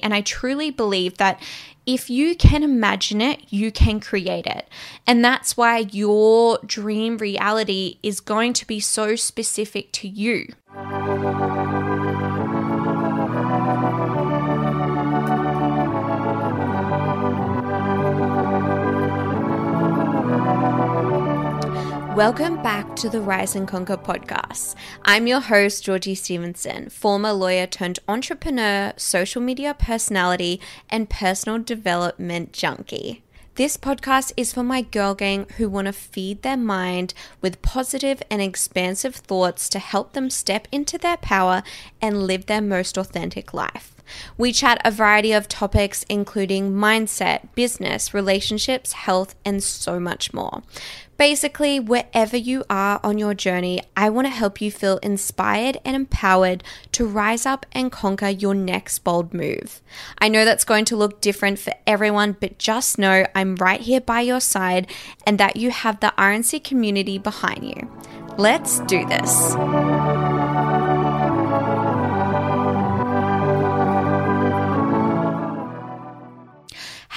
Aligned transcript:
And 0.00 0.12
I 0.12 0.20
truly 0.20 0.70
believe 0.70 1.18
that 1.18 1.40
if 1.86 2.08
you 2.08 2.34
can 2.34 2.62
imagine 2.62 3.20
it, 3.20 3.40
you 3.50 3.70
can 3.70 4.00
create 4.00 4.46
it. 4.46 4.68
And 5.06 5.24
that's 5.24 5.56
why 5.56 5.78
your 5.78 6.58
dream 6.64 7.18
reality 7.18 7.98
is 8.02 8.20
going 8.20 8.54
to 8.54 8.66
be 8.66 8.80
so 8.80 9.16
specific 9.16 9.92
to 9.92 10.08
you. 10.08 10.48
Welcome 22.14 22.62
back 22.62 22.94
to 22.96 23.08
the 23.08 23.20
Rise 23.20 23.56
and 23.56 23.66
Conquer 23.66 23.96
podcast. 23.96 24.76
I'm 25.04 25.26
your 25.26 25.40
host, 25.40 25.82
Georgie 25.82 26.14
Stevenson, 26.14 26.88
former 26.88 27.32
lawyer 27.32 27.66
turned 27.66 27.98
entrepreneur, 28.06 28.92
social 28.96 29.42
media 29.42 29.74
personality, 29.74 30.60
and 30.88 31.10
personal 31.10 31.58
development 31.58 32.52
junkie. 32.52 33.24
This 33.56 33.76
podcast 33.76 34.32
is 34.36 34.52
for 34.52 34.62
my 34.62 34.82
girl 34.82 35.16
gang 35.16 35.46
who 35.56 35.68
want 35.68 35.86
to 35.86 35.92
feed 35.92 36.42
their 36.42 36.56
mind 36.56 37.14
with 37.40 37.62
positive 37.62 38.22
and 38.30 38.40
expansive 38.40 39.16
thoughts 39.16 39.68
to 39.70 39.80
help 39.80 40.12
them 40.12 40.30
step 40.30 40.68
into 40.70 40.96
their 40.96 41.16
power 41.16 41.64
and 42.00 42.28
live 42.28 42.46
their 42.46 42.62
most 42.62 42.96
authentic 42.96 43.52
life. 43.52 43.93
We 44.36 44.52
chat 44.52 44.80
a 44.84 44.90
variety 44.90 45.32
of 45.32 45.48
topics, 45.48 46.04
including 46.08 46.72
mindset, 46.72 47.48
business, 47.54 48.14
relationships, 48.14 48.92
health, 48.92 49.34
and 49.44 49.62
so 49.62 49.98
much 49.98 50.32
more. 50.32 50.62
Basically, 51.16 51.78
wherever 51.78 52.36
you 52.36 52.64
are 52.68 52.98
on 53.04 53.18
your 53.18 53.34
journey, 53.34 53.80
I 53.96 54.10
want 54.10 54.26
to 54.26 54.30
help 54.30 54.60
you 54.60 54.70
feel 54.70 54.98
inspired 54.98 55.78
and 55.84 55.94
empowered 55.94 56.64
to 56.92 57.06
rise 57.06 57.46
up 57.46 57.66
and 57.72 57.92
conquer 57.92 58.28
your 58.28 58.54
next 58.54 58.98
bold 59.00 59.32
move. 59.32 59.80
I 60.18 60.28
know 60.28 60.44
that's 60.44 60.64
going 60.64 60.84
to 60.86 60.96
look 60.96 61.20
different 61.20 61.60
for 61.60 61.72
everyone, 61.86 62.36
but 62.40 62.58
just 62.58 62.98
know 62.98 63.26
I'm 63.34 63.54
right 63.56 63.80
here 63.80 64.00
by 64.00 64.22
your 64.22 64.40
side 64.40 64.90
and 65.26 65.38
that 65.38 65.56
you 65.56 65.70
have 65.70 66.00
the 66.00 66.12
RNC 66.18 66.64
community 66.64 67.18
behind 67.18 67.64
you. 67.64 67.90
Let's 68.36 68.80
do 68.80 69.06
this. 69.06 69.54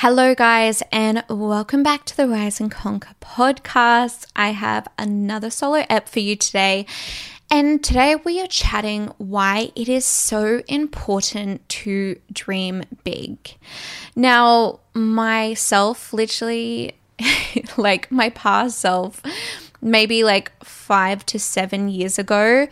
Hello, 0.01 0.35
guys, 0.35 0.83
and 0.91 1.23
welcome 1.27 1.81
back 1.81 2.05
to 2.05 2.15
the 2.15 2.27
Rise 2.27 2.59
and 2.59 2.69
Conquer 2.69 3.15
podcast. 3.19 4.27
I 4.35 4.51
have 4.51 4.87
another 4.99 5.49
solo 5.49 5.85
ep 5.89 6.07
for 6.07 6.19
you 6.19 6.35
today. 6.35 6.85
And 7.49 7.83
today 7.83 8.15
we 8.15 8.39
are 8.39 8.45
chatting 8.45 9.11
why 9.17 9.71
it 9.75 9.89
is 9.89 10.05
so 10.05 10.61
important 10.67 11.67
to 11.69 12.19
dream 12.31 12.83
big. 13.03 13.39
Now, 14.15 14.81
myself, 14.93 16.13
literally, 16.13 16.95
like 17.75 18.11
my 18.11 18.29
past 18.29 18.77
self, 18.77 19.23
maybe 19.81 20.23
like 20.23 20.51
five 20.63 21.25
to 21.25 21.39
seven 21.39 21.89
years 21.89 22.19
ago, 22.19 22.67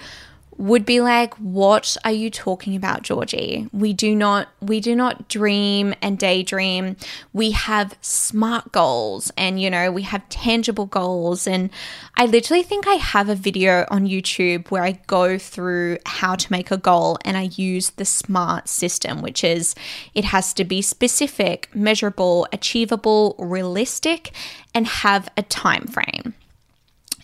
would 0.58 0.86
be 0.86 1.02
like 1.02 1.34
what 1.36 1.98
are 2.06 2.12
you 2.12 2.30
talking 2.30 2.76
about 2.76 3.02
Georgie? 3.02 3.68
We 3.74 3.94
do 3.94 4.16
not 4.16 4.50
we 4.62 4.80
do 4.80 4.96
not 4.96 5.28
dream 5.28 5.94
and 6.02 6.18
daydream. 6.18 6.96
We 7.34 7.52
have 7.52 7.98
smart 8.02 8.72
goals 8.72 9.32
and 9.38 9.62
you 9.62 9.70
know 9.70 9.92
we 9.92 10.04
have 10.04 10.28
tangible 10.30 10.86
goals. 10.86 11.48
And 11.48 11.70
I 12.16 12.26
literally 12.26 12.64
think 12.64 12.88
I 12.88 12.94
have 12.94 13.30
a 13.30 13.36
video 13.36 13.86
on 13.90 14.08
YouTube 14.08 14.72
where 14.72 14.84
I 14.84 14.94
go 15.08 15.38
through 15.38 15.98
how 16.06 16.36
to 16.36 16.52
make 16.52 16.72
a 16.72 16.78
goal 16.78 17.18
and 17.26 17.36
I 17.36 17.50
use 17.56 17.92
the 17.92 18.06
SMART 18.06 18.70
system 18.70 19.22
which 19.22 19.44
is 19.44 19.76
it 20.14 20.26
has 20.26 20.54
to 20.54 20.64
be 20.64 20.82
specific 20.82 21.70
measurable 21.74 22.48
achievable 22.54 23.36
realistic 23.38 24.32
and 24.74 24.88
have 24.88 25.30
a 25.38 25.42
time 25.42 25.88
frame 25.88 26.34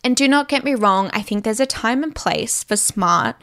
and 0.04 0.16
do 0.16 0.28
not 0.28 0.50
get 0.50 0.64
me 0.64 0.76
wrong, 0.76 1.10
I 1.14 1.22
think 1.22 1.44
there's 1.44 1.60
a 1.60 1.66
time 1.66 2.04
and 2.04 2.16
place 2.16 2.64
for 2.64 2.76
smart 2.76 3.36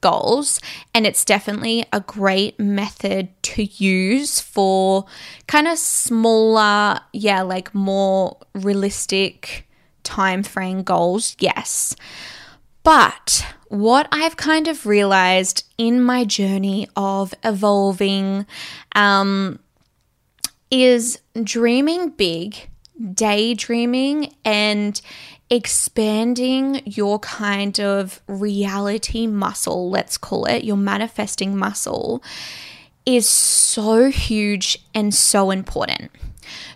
goals, 0.00 0.60
and 0.94 1.06
it's 1.06 1.24
definitely 1.24 1.84
a 1.92 2.00
great 2.00 2.58
method 2.60 3.30
to 3.42 3.64
use 3.64 4.40
for 4.40 5.06
kind 5.46 5.66
of 5.66 5.78
smaller, 5.78 7.00
yeah, 7.12 7.42
like 7.42 7.74
more 7.74 8.38
realistic 8.54 9.66
time 10.02 10.42
frame 10.42 10.82
goals. 10.82 11.36
Yes. 11.38 11.96
But 12.82 13.44
what 13.68 14.06
I've 14.12 14.36
kind 14.36 14.68
of 14.68 14.86
realized 14.86 15.64
in 15.76 16.02
my 16.02 16.24
journey 16.24 16.88
of 16.94 17.34
evolving 17.42 18.46
um, 18.94 19.58
is 20.70 21.18
dreaming 21.42 22.10
big, 22.10 22.56
daydreaming, 23.12 24.34
and 24.44 25.00
expanding 25.50 26.82
your 26.84 27.18
kind 27.20 27.78
of 27.80 28.20
reality 28.26 29.26
muscle, 29.26 29.90
let's 29.90 30.18
call 30.18 30.44
it, 30.46 30.64
your 30.64 30.76
manifesting 30.76 31.56
muscle, 31.56 32.22
is 33.04 33.28
so 33.28 34.10
huge 34.10 34.78
and 34.94 35.14
so 35.14 35.50
important. 35.50 36.10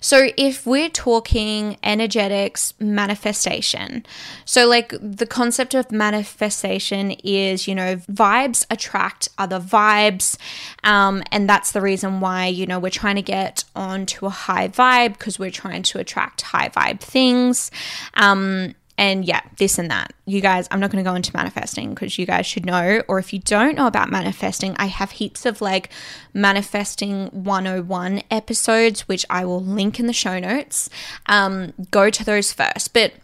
So, 0.01 0.29
if 0.37 0.67
we're 0.67 0.89
talking 0.89 1.77
energetics 1.83 2.75
manifestation, 2.79 4.05
so 4.45 4.67
like 4.67 4.95
the 5.01 5.27
concept 5.27 5.75
of 5.75 5.91
manifestation 5.93 7.13
is, 7.25 7.69
you 7.69 7.75
know, 7.75 7.97
vibes 7.97 8.67
attract 8.71 9.29
other 9.39 9.61
vibes. 9.61 10.37
Um, 10.85 11.23
and 11.31 11.49
that's 11.49 11.73
the 11.73 11.81
reason 11.81 12.21
why, 12.21 12.47
you 12.47 12.67
know, 12.67 12.79
we're 12.79 12.91
trying 12.91 13.17
to 13.17 13.23
get 13.23 13.65
onto 13.75 14.27
a 14.27 14.31
high 14.31 14.69
vibe 14.69 15.15
because 15.15 15.39
we're 15.39 15.51
trying 15.51 15.83
to 15.85 15.99
attract 15.99 16.43
high 16.43 16.69
vibe 16.69 17.01
things. 17.01 17.71
Um, 18.15 18.75
and 19.01 19.25
yeah, 19.25 19.41
this 19.57 19.79
and 19.79 19.91
that. 19.91 20.13
You 20.27 20.43
guys, 20.43 20.69
I'm 20.71 20.79
not 20.79 20.91
going 20.91 21.03
to 21.03 21.11
go 21.11 21.15
into 21.15 21.35
manifesting 21.35 21.95
because 21.95 22.19
you 22.19 22.27
guys 22.27 22.45
should 22.45 22.67
know. 22.67 23.03
Or 23.09 23.19
if 23.19 23.33
you 23.33 23.39
don't 23.39 23.75
know 23.75 23.87
about 23.87 24.11
manifesting, 24.11 24.77
I 24.79 24.87
have 24.87 25.13
heaps 25.13 25.47
of 25.47 25.63
like 25.63 25.89
manifesting 26.35 27.29
101 27.29 28.23
episodes, 28.31 29.09
which 29.09 29.25
I 29.31 29.47
will 29.47 29.65
link 29.65 29.99
in 29.99 30.07
the 30.07 30.13
show 30.13 30.39
notes. 30.39 30.91
Um, 31.25 31.73
go 31.91 32.11
to 32.11 32.23
those 32.23 32.53
first. 32.53 32.93
But 32.93 33.15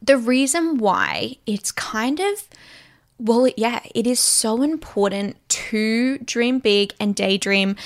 the 0.00 0.16
reason 0.16 0.78
why 0.78 1.38
it's 1.44 1.72
kind 1.72 2.20
of 2.20 2.48
well, 3.18 3.48
yeah, 3.56 3.80
it 3.94 4.06
is 4.06 4.20
so 4.20 4.62
important 4.62 5.36
to 5.48 6.18
dream 6.18 6.58
big 6.60 6.94
and 7.00 7.14
daydream 7.16 7.76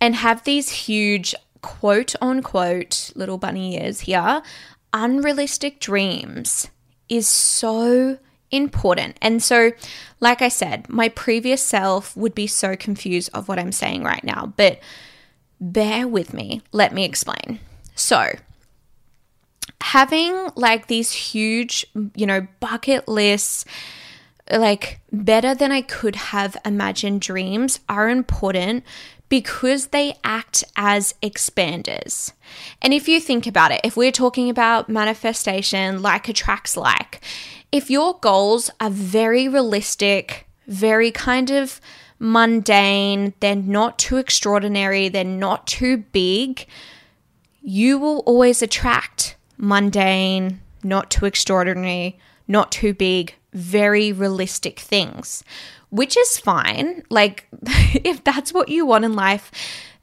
and 0.00 0.16
have 0.16 0.42
these 0.44 0.70
huge 0.70 1.34
quote 1.60 2.14
unquote 2.20 3.10
little 3.14 3.38
bunny 3.38 3.80
ears 3.80 4.00
here 4.00 4.42
unrealistic 4.92 5.80
dreams 5.80 6.68
is 7.08 7.26
so 7.26 8.18
important. 8.50 9.16
And 9.20 9.42
so, 9.42 9.72
like 10.20 10.42
I 10.42 10.48
said, 10.48 10.88
my 10.88 11.08
previous 11.08 11.62
self 11.62 12.16
would 12.16 12.34
be 12.34 12.46
so 12.46 12.76
confused 12.76 13.30
of 13.34 13.48
what 13.48 13.58
I'm 13.58 13.72
saying 13.72 14.02
right 14.02 14.24
now, 14.24 14.52
but 14.56 14.80
bear 15.60 16.06
with 16.06 16.32
me. 16.32 16.62
Let 16.72 16.92
me 16.92 17.04
explain. 17.04 17.60
So, 17.94 18.32
having 19.80 20.50
like 20.54 20.86
these 20.86 21.12
huge, 21.12 21.86
you 22.14 22.26
know, 22.26 22.46
bucket 22.60 23.08
lists, 23.08 23.64
like 24.50 25.00
better 25.12 25.54
than 25.54 25.72
I 25.72 25.82
could 25.82 26.16
have 26.16 26.56
imagined 26.64 27.20
dreams 27.20 27.80
are 27.88 28.08
important 28.08 28.84
because 29.28 29.88
they 29.88 30.14
act 30.22 30.64
as 30.76 31.14
expanders. 31.22 32.32
And 32.80 32.94
if 32.94 33.08
you 33.08 33.20
think 33.20 33.46
about 33.46 33.72
it, 33.72 33.80
if 33.84 33.96
we're 33.96 34.12
talking 34.12 34.48
about 34.50 34.88
manifestation, 34.88 36.02
like 36.02 36.28
attracts 36.28 36.76
like, 36.76 37.20
if 37.72 37.90
your 37.90 38.18
goals 38.20 38.70
are 38.80 38.90
very 38.90 39.48
realistic, 39.48 40.46
very 40.68 41.10
kind 41.10 41.50
of 41.50 41.80
mundane, 42.18 43.34
they're 43.40 43.56
not 43.56 43.98
too 43.98 44.16
extraordinary, 44.16 45.08
they're 45.08 45.24
not 45.24 45.66
too 45.66 45.98
big, 45.98 46.66
you 47.62 47.98
will 47.98 48.20
always 48.20 48.62
attract 48.62 49.36
mundane, 49.58 50.60
not 50.82 51.10
too 51.10 51.26
extraordinary, 51.26 52.18
not 52.46 52.70
too 52.70 52.94
big, 52.94 53.34
very 53.52 54.12
realistic 54.12 54.78
things 54.78 55.42
which 55.96 56.16
is 56.16 56.38
fine. 56.38 57.02
Like, 57.08 57.46
if 57.94 58.22
that's 58.22 58.52
what 58.52 58.68
you 58.68 58.84
want 58.84 59.06
in 59.06 59.14
life, 59.14 59.50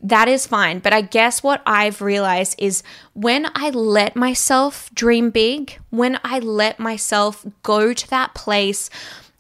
that 0.02 0.28
is 0.28 0.48
fine. 0.48 0.80
But 0.80 0.92
I 0.92 1.02
guess 1.02 1.44
what 1.44 1.62
I've 1.66 2.02
realized 2.02 2.56
is 2.58 2.82
when 3.14 3.48
I 3.56 3.70
let 3.70 4.16
myself 4.16 4.90
dream 4.94 5.30
big, 5.30 5.80
when 5.92 6.20
I 6.24 6.40
let 6.40 6.80
myself 6.80 7.46
go 7.62 7.94
to 7.94 8.10
that 8.10 8.34
place 8.34 8.90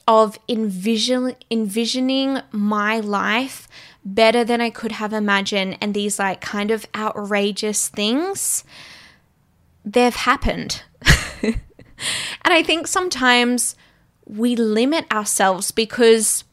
of 0.07 0.37
envision, 0.47 1.35
envisioning 1.49 2.39
my 2.51 2.99
life 2.99 3.67
better 4.05 4.43
than 4.43 4.61
I 4.61 4.69
could 4.69 4.91
have 4.93 5.11
imagined, 5.11 5.77
and 5.81 5.93
these 5.93 6.19
like 6.19 6.39
kind 6.39 6.69
of 6.69 6.85
outrageous 6.95 7.87
things, 7.87 8.63
they've 9.83 10.15
happened. 10.15 10.83
and 11.41 11.55
I 12.45 12.61
think 12.61 12.85
sometimes 12.85 13.75
we 14.35 14.55
limit 14.55 15.05
ourselves 15.13 15.71
because 15.71 16.43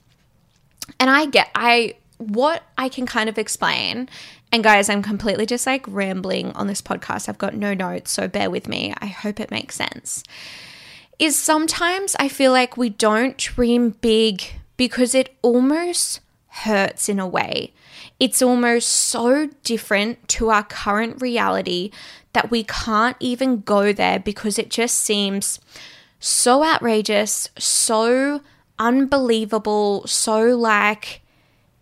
and 0.98 1.08
I 1.08 1.26
get 1.26 1.50
I 1.54 1.94
what 2.18 2.62
I 2.76 2.88
can 2.88 3.06
kind 3.06 3.28
of 3.28 3.38
explain, 3.38 4.08
and 4.52 4.62
guys, 4.62 4.88
I'm 4.88 5.02
completely 5.02 5.46
just 5.46 5.66
like 5.66 5.84
rambling 5.88 6.52
on 6.52 6.66
this 6.66 6.82
podcast. 6.82 7.28
I've 7.28 7.38
got 7.38 7.54
no 7.54 7.72
notes, 7.72 8.10
so 8.10 8.28
bear 8.28 8.50
with 8.50 8.68
me. 8.68 8.94
I 9.00 9.06
hope 9.06 9.40
it 9.40 9.50
makes 9.50 9.76
sense. 9.76 10.22
Is 11.18 11.38
sometimes 11.38 12.16
I 12.18 12.28
feel 12.28 12.52
like 12.52 12.76
we 12.76 12.90
don't 12.90 13.36
dream 13.36 13.90
big 14.00 14.42
because 14.76 15.14
it 15.14 15.36
almost 15.42 16.20
hurts 16.48 17.08
in 17.08 17.20
a 17.20 17.26
way. 17.26 17.72
It's 18.18 18.42
almost 18.42 18.90
so 18.90 19.48
different 19.62 20.28
to 20.28 20.50
our 20.50 20.64
current 20.64 21.22
reality 21.22 21.90
that 22.32 22.50
we 22.50 22.64
can't 22.64 23.16
even 23.20 23.60
go 23.60 23.92
there 23.92 24.18
because 24.18 24.58
it 24.58 24.70
just 24.70 24.98
seems 24.98 25.58
so 26.20 26.62
outrageous, 26.62 27.48
so 27.58 28.42
unbelievable, 28.78 30.06
so 30.06 30.56
like 30.56 31.22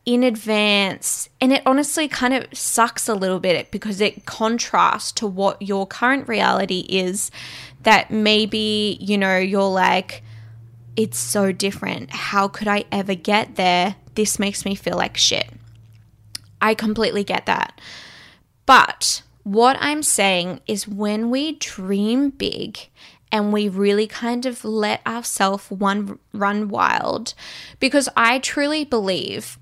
in 0.06 0.22
advance. 0.22 1.28
And 1.40 1.52
it 1.52 1.62
honestly 1.66 2.08
kind 2.08 2.32
of 2.32 2.46
sucks 2.56 3.08
a 3.08 3.14
little 3.14 3.40
bit 3.40 3.70
because 3.70 4.00
it 4.00 4.24
contrasts 4.24 5.12
to 5.12 5.26
what 5.26 5.60
your 5.60 5.86
current 5.86 6.26
reality 6.28 6.86
is. 6.88 7.30
That 7.82 8.10
maybe, 8.10 8.96
you 9.00 9.18
know, 9.18 9.38
you're 9.38 9.62
like, 9.62 10.22
it's 10.96 11.18
so 11.18 11.52
different. 11.52 12.10
How 12.10 12.48
could 12.48 12.66
I 12.66 12.84
ever 12.90 13.14
get 13.14 13.56
there? 13.56 13.96
This 14.14 14.38
makes 14.38 14.64
me 14.64 14.74
feel 14.74 14.96
like 14.96 15.16
shit. 15.16 15.48
I 16.60 16.74
completely 16.74 17.22
get 17.22 17.46
that. 17.46 17.80
But 18.66 19.22
what 19.44 19.76
I'm 19.80 20.02
saying 20.02 20.60
is 20.66 20.88
when 20.88 21.30
we 21.30 21.52
dream 21.52 22.30
big 22.30 22.88
and 23.30 23.52
we 23.52 23.68
really 23.68 24.06
kind 24.06 24.46
of 24.46 24.64
let 24.64 25.06
ourselves 25.06 25.70
one 25.70 26.18
run 26.32 26.68
wild 26.68 27.34
because 27.78 28.08
I 28.16 28.38
truly 28.38 28.84
believe 28.84 29.58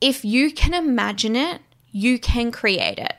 if 0.00 0.24
you 0.24 0.52
can 0.52 0.74
imagine 0.74 1.36
it, 1.36 1.60
you 1.90 2.18
can 2.18 2.52
create 2.52 2.98
it. 2.98 3.14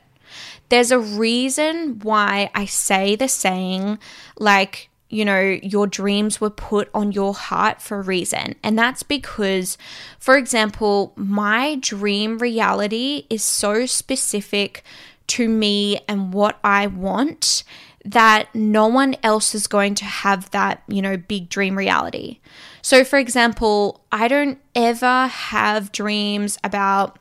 There's 0.68 0.90
a 0.90 0.98
reason 0.98 1.98
why 2.00 2.50
I 2.54 2.64
say 2.64 3.16
the 3.16 3.28
saying 3.28 3.98
like 4.38 4.90
you 5.10 5.24
know, 5.24 5.40
your 5.40 5.88
dreams 5.88 6.40
were 6.40 6.50
put 6.50 6.88
on 6.94 7.10
your 7.10 7.34
heart 7.34 7.82
for 7.82 7.98
a 7.98 8.02
reason. 8.02 8.54
And 8.62 8.78
that's 8.78 9.02
because, 9.02 9.76
for 10.20 10.36
example, 10.36 11.12
my 11.16 11.74
dream 11.80 12.38
reality 12.38 13.26
is 13.28 13.42
so 13.42 13.86
specific 13.86 14.84
to 15.26 15.48
me 15.48 16.00
and 16.08 16.32
what 16.32 16.60
I 16.62 16.86
want 16.86 17.64
that 18.04 18.48
no 18.54 18.86
one 18.86 19.14
else 19.22 19.54
is 19.54 19.66
going 19.66 19.94
to 19.96 20.04
have 20.04 20.50
that, 20.50 20.82
you 20.88 21.02
know, 21.02 21.16
big 21.16 21.48
dream 21.48 21.76
reality. 21.76 22.38
So, 22.82 23.04
for 23.04 23.18
example, 23.18 24.04
I 24.10 24.26
don't 24.28 24.58
ever 24.74 25.26
have 25.26 25.92
dreams 25.92 26.58
about 26.64 27.18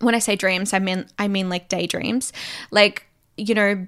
when 0.00 0.14
I 0.14 0.18
say 0.18 0.36
dreams, 0.36 0.72
I 0.72 0.78
mean 0.78 1.06
I 1.18 1.28
mean 1.28 1.48
like 1.48 1.68
daydreams, 1.68 2.32
like, 2.70 3.06
you 3.36 3.54
know, 3.54 3.86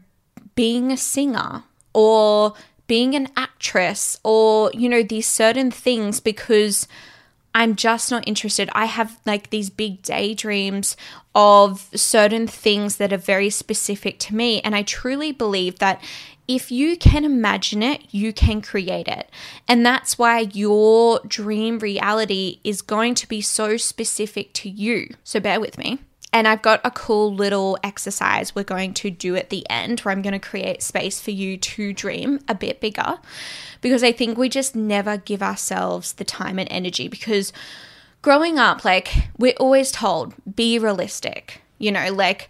being 0.54 0.90
a 0.90 0.96
singer 0.96 1.64
or 1.92 2.54
being 2.86 3.14
an 3.14 3.28
actress 3.36 4.18
or, 4.24 4.72
you 4.74 4.88
know, 4.88 5.02
these 5.02 5.28
certain 5.28 5.70
things 5.70 6.18
because 6.18 6.88
I'm 7.54 7.74
just 7.74 8.10
not 8.10 8.26
interested. 8.28 8.70
I 8.72 8.84
have 8.84 9.18
like 9.26 9.50
these 9.50 9.70
big 9.70 10.02
daydreams 10.02 10.96
of 11.34 11.88
certain 11.94 12.46
things 12.46 12.96
that 12.96 13.12
are 13.12 13.18
very 13.18 13.50
specific 13.50 14.18
to 14.20 14.34
me. 14.34 14.60
And 14.60 14.74
I 14.74 14.82
truly 14.82 15.32
believe 15.32 15.78
that 15.78 16.02
if 16.46 16.72
you 16.72 16.96
can 16.96 17.24
imagine 17.24 17.82
it, 17.82 18.02
you 18.10 18.32
can 18.32 18.60
create 18.60 19.06
it. 19.06 19.30
And 19.68 19.86
that's 19.86 20.18
why 20.18 20.40
your 20.52 21.20
dream 21.26 21.78
reality 21.78 22.58
is 22.64 22.82
going 22.82 23.14
to 23.16 23.28
be 23.28 23.40
so 23.40 23.76
specific 23.76 24.52
to 24.54 24.68
you. 24.68 25.14
So 25.22 25.38
bear 25.38 25.60
with 25.60 25.78
me. 25.78 26.00
And 26.32 26.46
I've 26.46 26.62
got 26.62 26.80
a 26.84 26.90
cool 26.90 27.34
little 27.34 27.76
exercise 27.82 28.54
we're 28.54 28.62
going 28.62 28.94
to 28.94 29.10
do 29.10 29.34
at 29.34 29.50
the 29.50 29.68
end 29.68 30.00
where 30.00 30.12
I'm 30.12 30.22
going 30.22 30.32
to 30.32 30.38
create 30.38 30.82
space 30.82 31.20
for 31.20 31.32
you 31.32 31.56
to 31.56 31.92
dream 31.92 32.40
a 32.48 32.54
bit 32.54 32.80
bigger 32.80 33.18
because 33.80 34.04
I 34.04 34.12
think 34.12 34.38
we 34.38 34.48
just 34.48 34.76
never 34.76 35.16
give 35.16 35.42
ourselves 35.42 36.12
the 36.12 36.24
time 36.24 36.58
and 36.58 36.70
energy 36.70 37.08
because 37.08 37.52
growing 38.22 38.58
up 38.58 38.84
like 38.84 39.12
we're 39.38 39.54
always 39.58 39.90
told 39.90 40.34
be 40.54 40.78
realistic. 40.78 41.62
You 41.78 41.90
know, 41.92 42.12
like 42.12 42.48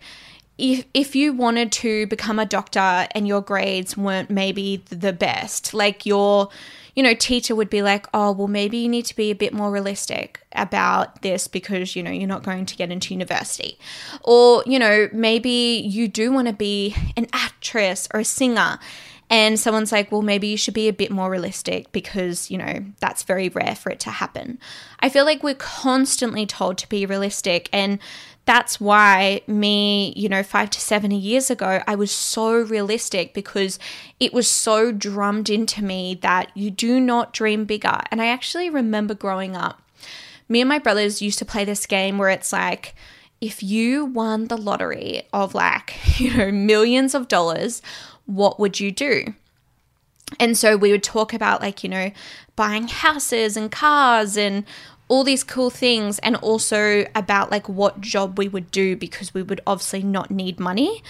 if 0.59 0.85
if 0.93 1.17
you 1.17 1.33
wanted 1.33 1.73
to 1.73 2.07
become 2.09 2.39
a 2.39 2.47
doctor 2.47 3.07
and 3.13 3.27
your 3.27 3.41
grades 3.41 3.97
weren't 3.97 4.31
maybe 4.31 4.85
the 4.91 5.13
best, 5.13 5.73
like 5.73 6.05
your 6.05 6.51
you 6.95 7.03
know, 7.03 7.15
teacher 7.15 7.55
would 7.55 7.71
be 7.71 7.83
like, 7.83 8.07
oh, 8.13 8.33
well, 8.33 8.49
maybe 8.49 8.79
you 8.79 8.89
need 8.89 9.05
to 9.07 9.17
be 9.17 9.31
a 9.31 9.35
bit 9.35 9.53
more 9.53 9.71
realistic 9.71 10.41
about 10.53 11.23
this 11.23 11.49
because, 11.49 11.95
you 11.95 12.03
know, 12.03 12.11
you're 12.11 12.29
not 12.29 12.43
going 12.43 12.67
to 12.67 12.77
get 12.77 12.91
into 12.91 13.15
university. 13.15 13.79
Or, 14.23 14.63
you 14.67 14.79
know, 14.79 15.09
maybe 15.13 15.83
you 15.85 16.09
do 16.09 16.33
want 16.33 16.49
to 16.49 16.55
be 16.55 16.95
an 17.17 17.27
actress 17.33 18.09
or 18.13 18.21
a 18.21 18.25
singer. 18.25 18.79
And 19.31 19.61
someone's 19.61 19.93
like, 19.93 20.11
well, 20.11 20.23
maybe 20.23 20.49
you 20.49 20.57
should 20.57 20.75
be 20.75 20.89
a 20.89 20.93
bit 20.93 21.13
more 21.13 21.31
realistic 21.31 21.93
because, 21.93 22.51
you 22.51 22.59
know, 22.59 22.85
that's 22.99 23.23
very 23.23 23.49
rare 23.49 23.77
for 23.77 23.91
it 23.91 24.01
to 24.01 24.11
happen. 24.11 24.59
I 24.99 25.09
feel 25.09 25.25
like 25.25 25.45
we're 25.45 25.55
constantly 25.55 26.47
told 26.47 26.79
to 26.79 26.89
be 26.89 27.07
realistic. 27.07 27.69
And 27.73 28.01
that's 28.45 28.81
why 28.81 29.43
me, 29.47 30.13
you 30.17 30.29
know, 30.29 30.43
five 30.43 30.71
to 30.71 30.81
seven 30.81 31.13
years 31.13 31.49
ago, 31.49 31.81
I 31.87 31.95
was 31.95 32.11
so 32.11 32.61
realistic 32.61 33.33
because 33.33 33.79
it 34.19 34.33
was 34.33 34.49
so 34.49 34.91
drummed 34.91 35.49
into 35.49 35.85
me 35.85 36.19
that 36.23 36.51
you 36.57 36.73
do 36.73 36.99
not 36.99 37.33
dream 37.33 37.65
bigger. 37.67 38.01
And 38.11 38.21
I 38.21 38.27
actually 38.27 38.69
remember 38.69 39.15
growing 39.15 39.55
up, 39.55 39.81
me 40.49 40.61
and 40.61 40.69
my 40.69 40.81
brothers 40.81 41.23
used 41.23 41.39
to 41.39 41.45
play 41.45 41.65
this 41.65 41.87
game 41.87 42.19
where 42.19 42.31
it's 42.31 42.53
like, 42.53 42.97
if 43.41 43.63
you 43.63 44.05
won 44.05 44.49
the 44.49 44.57
lottery 44.57 45.23
of 45.33 45.55
like, 45.55 45.95
you 46.19 46.37
know, 46.37 46.51
millions 46.51 47.15
of 47.15 47.29
dollars, 47.29 47.81
what 48.31 48.61
would 48.61 48.81
you 48.81 48.91
do? 48.91 49.35
And 50.39 50.57
so 50.57 50.77
we 50.77 50.93
would 50.93 51.03
talk 51.03 51.33
about 51.33 51.61
like, 51.61 51.83
you 51.83 51.89
know, 51.89 52.13
buying 52.55 52.89
houses 52.89 53.57
and 53.57 53.71
cars 53.71 54.37
and 54.37 54.65
all 55.09 55.25
these 55.25 55.43
cool 55.43 55.71
things 55.71 56.21
and 56.21 56.37
also 56.37 57.05
about 57.17 57.51
like 57.51 57.69
what 57.69 58.01
job 58.01 58.39
we 58.39 58.47
would 58.47 58.71
do 58.71 58.97
because 58.97 59.35
we 59.35 59.43
would 59.43 59.61
obviously 59.67 60.05
not 60.05 60.31
need 60.31 60.61
money. 60.61 61.03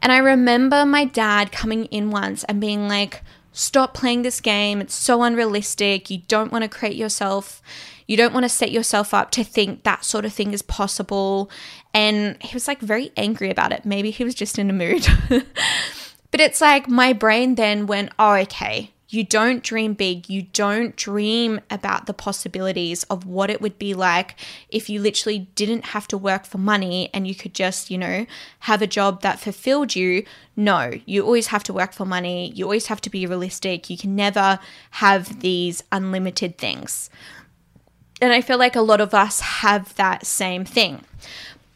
And 0.00 0.12
I 0.12 0.18
remember 0.18 0.86
my 0.86 1.04
dad 1.04 1.50
coming 1.50 1.86
in 1.86 2.10
once 2.10 2.44
and 2.44 2.60
being 2.60 2.86
like, 2.86 3.22
stop 3.52 3.94
playing 3.94 4.22
this 4.22 4.40
game. 4.40 4.80
It's 4.80 4.94
so 4.94 5.24
unrealistic. 5.24 6.08
You 6.08 6.18
don't 6.28 6.52
want 6.52 6.62
to 6.62 6.68
create 6.68 6.94
yourself, 6.94 7.60
you 8.06 8.16
don't 8.16 8.32
want 8.32 8.44
to 8.44 8.48
set 8.48 8.70
yourself 8.70 9.12
up 9.12 9.32
to 9.32 9.42
think 9.42 9.82
that 9.82 10.04
sort 10.04 10.24
of 10.24 10.32
thing 10.32 10.52
is 10.52 10.62
possible. 10.62 11.50
And 11.92 12.40
he 12.40 12.54
was 12.54 12.68
like 12.68 12.80
very 12.80 13.10
angry 13.16 13.50
about 13.50 13.72
it. 13.72 13.84
Maybe 13.84 14.12
he 14.12 14.22
was 14.22 14.36
just 14.36 14.56
in 14.56 14.70
a 14.70 14.72
mood. 14.72 15.06
but 16.30 16.40
it's 16.40 16.60
like 16.60 16.88
my 16.88 17.12
brain 17.12 17.54
then 17.54 17.86
went, 17.86 18.12
oh, 18.18 18.34
okay, 18.34 18.92
you 19.10 19.24
don't 19.24 19.62
dream 19.62 19.94
big. 19.94 20.28
You 20.28 20.42
don't 20.42 20.94
dream 20.94 21.60
about 21.70 22.04
the 22.04 22.12
possibilities 22.12 23.04
of 23.04 23.24
what 23.24 23.48
it 23.48 23.62
would 23.62 23.78
be 23.78 23.94
like 23.94 24.38
if 24.68 24.90
you 24.90 25.00
literally 25.00 25.48
didn't 25.54 25.86
have 25.86 26.06
to 26.08 26.18
work 26.18 26.44
for 26.44 26.58
money 26.58 27.08
and 27.14 27.26
you 27.26 27.34
could 27.34 27.54
just, 27.54 27.90
you 27.90 27.96
know, 27.96 28.26
have 28.60 28.82
a 28.82 28.86
job 28.86 29.22
that 29.22 29.40
fulfilled 29.40 29.96
you. 29.96 30.24
No, 30.56 30.92
you 31.06 31.24
always 31.24 31.46
have 31.46 31.64
to 31.64 31.72
work 31.72 31.94
for 31.94 32.04
money. 32.04 32.52
You 32.54 32.64
always 32.64 32.88
have 32.88 33.00
to 33.02 33.10
be 33.10 33.24
realistic. 33.26 33.88
You 33.88 33.96
can 33.96 34.14
never 34.14 34.58
have 34.92 35.40
these 35.40 35.82
unlimited 35.90 36.58
things. 36.58 37.08
And 38.20 38.32
I 38.32 38.42
feel 38.42 38.58
like 38.58 38.76
a 38.76 38.82
lot 38.82 39.00
of 39.00 39.14
us 39.14 39.40
have 39.40 39.94
that 39.94 40.26
same 40.26 40.66
thing. 40.66 41.02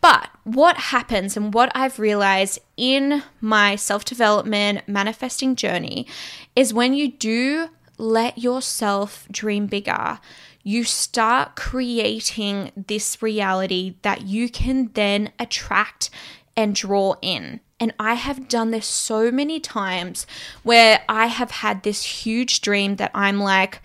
But 0.02 0.30
what 0.42 0.76
happens 0.76 1.36
and 1.36 1.54
what 1.54 1.72
I've 1.74 1.98
realized 1.98 2.58
in 2.76 3.22
my 3.40 3.76
self 3.76 4.04
development 4.04 4.86
manifesting 4.86 5.56
journey 5.56 6.06
is 6.54 6.74
when 6.74 6.92
you 6.92 7.12
do 7.12 7.68
let 7.96 8.36
yourself 8.36 9.26
dream 9.30 9.66
bigger, 9.66 10.18
you 10.64 10.82
start 10.82 11.54
creating 11.54 12.72
this 12.76 13.22
reality 13.22 13.94
that 14.02 14.22
you 14.22 14.48
can 14.48 14.90
then 14.94 15.32
attract 15.38 16.10
and 16.56 16.74
draw 16.74 17.14
in. 17.22 17.60
And 17.78 17.94
I 17.98 18.14
have 18.14 18.48
done 18.48 18.70
this 18.70 18.86
so 18.86 19.30
many 19.30 19.60
times 19.60 20.26
where 20.62 21.02
I 21.08 21.26
have 21.26 21.50
had 21.50 21.82
this 21.82 22.02
huge 22.02 22.60
dream 22.60 22.96
that 22.96 23.10
I'm 23.14 23.40
like, 23.40 23.80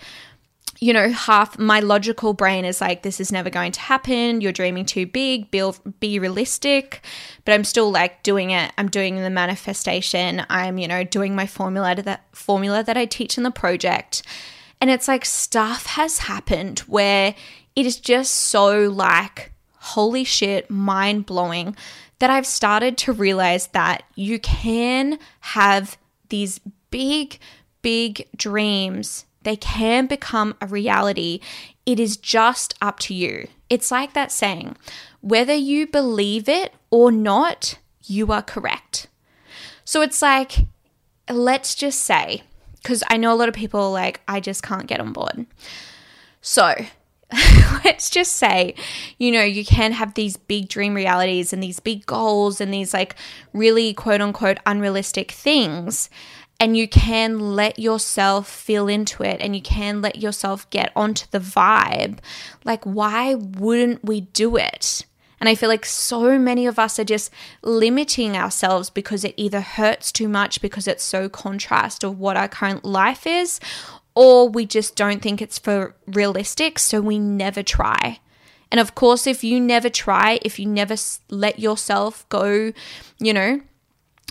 you 0.79 0.93
know, 0.93 1.09
half 1.09 1.57
my 1.57 1.79
logical 1.79 2.33
brain 2.33 2.65
is 2.65 2.81
like, 2.81 3.01
this 3.01 3.19
is 3.19 3.31
never 3.31 3.49
going 3.49 3.71
to 3.71 3.79
happen. 3.79 4.41
You're 4.41 4.51
dreaming 4.51 4.85
too 4.85 5.05
big. 5.05 5.49
Be, 5.49 5.71
be 5.99 6.19
realistic. 6.19 7.03
But 7.45 7.53
I'm 7.53 7.63
still 7.63 7.91
like 7.91 8.23
doing 8.23 8.51
it. 8.51 8.71
I'm 8.77 8.89
doing 8.89 9.15
the 9.15 9.29
manifestation. 9.29 10.43
I'm, 10.49 10.77
you 10.77 10.87
know, 10.87 11.03
doing 11.03 11.35
my 11.35 11.47
formula 11.47 11.95
that 11.95 12.25
formula 12.35 12.83
that 12.83 12.97
I 12.97 13.05
teach 13.05 13.37
in 13.37 13.43
the 13.43 13.51
project. 13.51 14.21
And 14.79 14.89
it's 14.89 15.07
like 15.07 15.25
stuff 15.25 15.87
has 15.87 16.19
happened 16.19 16.79
where 16.79 17.33
it 17.75 17.85
is 17.85 17.99
just 17.99 18.33
so 18.33 18.87
like, 18.89 19.51
holy 19.79 20.23
shit, 20.23 20.69
mind 20.69 21.25
blowing 21.25 21.75
that 22.19 22.29
I've 22.29 22.45
started 22.45 22.97
to 22.99 23.13
realize 23.13 23.67
that 23.67 24.03
you 24.15 24.39
can 24.39 25.17
have 25.39 25.97
these 26.29 26.59
big, 26.89 27.39
big 27.81 28.27
dreams 28.35 29.25
they 29.47 29.55
can 29.55 30.07
become 30.07 30.53
a 30.59 30.67
reality. 30.67 31.39
It 31.85 32.01
is 32.01 32.17
just 32.17 32.75
up 32.81 32.99
to 32.99 33.13
you. 33.13 33.47
It's 33.69 33.91
like 33.91 34.11
that 34.11 34.29
saying 34.29 34.75
whether 35.21 35.53
you 35.53 35.87
believe 35.87 36.49
it 36.49 36.73
or 36.91 37.13
not, 37.13 37.79
you 38.03 38.31
are 38.33 38.41
correct. 38.41 39.07
So 39.85 40.01
it's 40.01 40.21
like, 40.21 40.65
let's 41.29 41.75
just 41.75 42.01
say, 42.01 42.43
because 42.81 43.03
I 43.09 43.15
know 43.15 43.33
a 43.33 43.35
lot 43.35 43.47
of 43.47 43.55
people 43.55 43.91
like, 43.91 44.19
I 44.27 44.41
just 44.41 44.63
can't 44.63 44.85
get 44.85 44.99
on 44.99 45.13
board. 45.13 45.45
So 46.41 46.75
let's 47.85 48.09
just 48.09 48.33
say, 48.33 48.75
you 49.17 49.31
know, 49.31 49.43
you 49.43 49.63
can 49.63 49.93
have 49.93 50.13
these 50.13 50.35
big 50.35 50.67
dream 50.67 50.93
realities 50.93 51.53
and 51.53 51.63
these 51.63 51.79
big 51.79 52.05
goals 52.05 52.59
and 52.59 52.73
these 52.73 52.93
like 52.93 53.15
really 53.53 53.93
quote 53.93 54.19
unquote 54.19 54.59
unrealistic 54.65 55.31
things. 55.31 56.09
And 56.59 56.75
you 56.75 56.87
can 56.87 57.55
let 57.55 57.77
yourself 57.77 58.49
feel 58.49 58.87
into 58.87 59.21
it 59.23 59.39
and 59.41 59.55
you 59.55 59.61
can 59.61 60.01
let 60.01 60.17
yourself 60.17 60.67
get 60.71 60.91
onto 60.95 61.27
the 61.29 61.39
vibe. 61.39 62.17
Like, 62.65 62.83
why 62.83 63.35
wouldn't 63.35 64.03
we 64.03 64.21
do 64.21 64.57
it? 64.57 65.05
And 65.39 65.47
I 65.47 65.55
feel 65.55 65.69
like 65.69 65.85
so 65.85 66.39
many 66.39 66.65
of 66.65 66.79
us 66.79 66.97
are 66.97 67.03
just 67.03 67.31
limiting 67.61 68.35
ourselves 68.35 68.89
because 68.89 69.23
it 69.23 69.35
either 69.37 69.61
hurts 69.61 70.11
too 70.11 70.27
much 70.27 70.61
because 70.61 70.87
it's 70.87 71.03
so 71.03 71.29
contrast 71.29 72.03
of 72.03 72.17
what 72.17 72.37
our 72.37 72.47
current 72.47 72.83
life 72.83 73.27
is, 73.27 73.59
or 74.15 74.49
we 74.49 74.65
just 74.65 74.95
don't 74.95 75.21
think 75.21 75.41
it's 75.41 75.59
for 75.59 75.95
realistic, 76.07 76.79
so 76.79 77.01
we 77.01 77.19
never 77.19 77.61
try. 77.61 78.19
And 78.71 78.79
of 78.79 78.95
course, 78.95 79.27
if 79.27 79.43
you 79.43 79.59
never 79.59 79.89
try, 79.89 80.39
if 80.41 80.57
you 80.57 80.65
never 80.65 80.95
let 81.29 81.59
yourself 81.59 82.27
go, 82.29 82.73
you 83.19 83.33
know, 83.33 83.61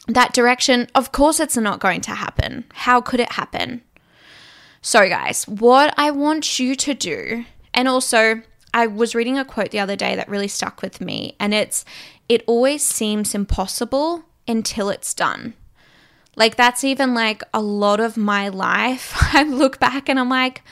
that 0.07 0.33
direction, 0.33 0.89
of 0.95 1.13
course 1.13 1.41
it's 1.41 1.57
not 1.57 1.81
going 1.81 2.01
to 2.03 2.13
happen. 2.13 2.65
How 2.73 3.01
could 3.01 3.21
it 3.21 3.33
happen? 3.33 3.83
So, 4.81 5.09
guys, 5.09 5.49
what 5.49 5.93
I 5.97 6.11
want 6.13 6.61
you 6.61 6.77
to 6.77 6.95
do, 6.95 7.45
and 7.75 7.89
also, 7.89 8.43
I 8.73 8.87
was 8.87 9.15
reading 9.15 9.37
a 9.37 9.45
quote 9.45 9.71
the 9.71 9.81
other 9.81 9.97
day 9.97 10.15
that 10.15 10.29
really 10.29 10.49
stuck 10.49 10.81
with 10.81 11.01
me, 11.01 11.35
and 11.41 11.53
it's, 11.53 11.85
it 12.29 12.45
always 12.47 12.83
seems 12.83 13.35
impossible 13.35 14.25
until 14.47 14.91
it's 14.91 15.13
done. 15.13 15.55
Like, 16.37 16.55
that's 16.55 16.85
even 16.85 17.15
like 17.15 17.43
a 17.53 17.61
lot 17.61 17.99
of 17.99 18.17
my 18.17 18.49
life. 18.49 19.13
I 19.35 19.43
look 19.43 19.81
back 19.81 20.09
and 20.09 20.21
I'm 20.21 20.29
like, 20.29 20.63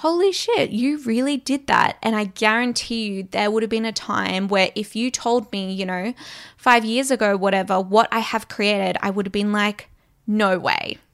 holy 0.00 0.32
shit, 0.32 0.70
you 0.70 0.96
really 1.02 1.36
did 1.36 1.66
that. 1.66 1.98
And 2.02 2.16
I 2.16 2.24
guarantee 2.24 3.06
you, 3.08 3.28
there 3.30 3.50
would 3.50 3.62
have 3.62 3.68
been 3.68 3.84
a 3.84 3.92
time 3.92 4.48
where 4.48 4.70
if 4.74 4.96
you 4.96 5.10
told 5.10 5.52
me, 5.52 5.74
you 5.74 5.84
know, 5.84 6.14
five 6.56 6.86
years 6.86 7.10
ago, 7.10 7.36
whatever, 7.36 7.78
what 7.78 8.08
I 8.10 8.20
have 8.20 8.48
created, 8.48 8.96
I 9.02 9.10
would 9.10 9.26
have 9.26 9.32
been 9.32 9.52
like, 9.52 9.90
no 10.26 10.58
way. 10.58 10.98